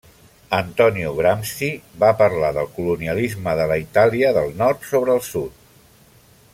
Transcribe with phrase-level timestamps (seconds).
[0.59, 1.69] Antonio Gramsci
[2.03, 5.65] va parlar del colonialisme de la Itàlia del nord sobre el sud.